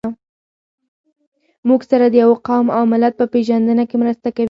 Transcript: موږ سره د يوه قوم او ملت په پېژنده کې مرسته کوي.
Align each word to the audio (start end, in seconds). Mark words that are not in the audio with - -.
موږ 1.67 1.81
سره 1.91 2.05
د 2.09 2.15
يوه 2.23 2.37
قوم 2.47 2.67
او 2.77 2.81
ملت 2.93 3.13
په 3.17 3.25
پېژنده 3.33 3.83
کې 3.89 3.95
مرسته 4.03 4.27
کوي. 4.35 4.39